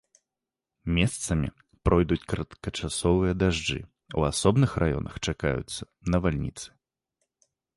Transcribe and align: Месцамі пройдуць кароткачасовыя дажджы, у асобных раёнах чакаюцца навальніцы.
Месцамі 0.97 1.49
пройдуць 1.87 2.27
кароткачасовыя 2.31 3.33
дажджы, 3.43 3.79
у 4.23 4.27
асобных 4.31 4.71
раёнах 4.85 5.13
чакаюцца 5.29 5.83
навальніцы. 6.17 6.67